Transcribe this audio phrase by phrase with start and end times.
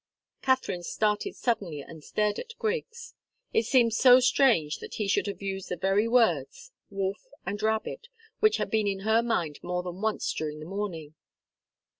[0.41, 3.13] Katharine started suddenly and stared at Griggs.
[3.53, 8.07] It seemed so strange that he should have used the very words wolf and rabbit
[8.39, 11.13] which had been in her mind more than once during the morning.